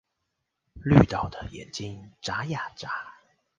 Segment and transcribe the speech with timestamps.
[0.83, 2.89] 綠島的眼睛眨呀眨